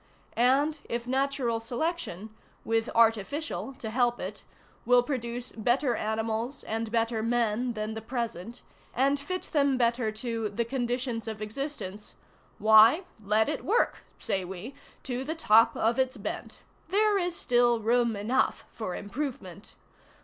And 0.35 0.79
if 0.89 1.05
natural 1.05 1.59
selection, 1.59 2.31
with 2.65 2.89
artificial 2.95 3.75
to 3.75 3.91
help 3.91 4.19
it, 4.19 4.43
will 4.83 5.03
produce 5.03 5.51
better 5.51 5.95
animals 5.95 6.63
and 6.63 6.91
better 6.91 7.21
men 7.21 7.73
than 7.73 7.93
the 7.93 8.01
present, 8.01 8.63
and 8.95 9.19
fit 9.19 9.51
them 9.53 9.77
better 9.77 10.11
to 10.11 10.49
"the 10.49 10.65
conditions 10.65 11.27
of 11.27 11.39
existence," 11.39 12.15
why, 12.57 13.03
let 13.23 13.47
it 13.47 13.63
work, 13.63 13.99
say 14.17 14.43
we, 14.43 14.73
to 15.03 15.23
the 15.23 15.35
top 15.35 15.77
of 15.77 15.99
its 15.99 16.17
bent. 16.17 16.61
There 16.89 17.19
is 17.19 17.35
still 17.35 17.79
room 17.79 18.15
enough 18.15 18.65
for 18.71 18.95
improvement. 18.95 19.75